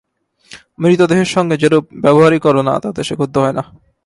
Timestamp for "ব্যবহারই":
2.01-2.39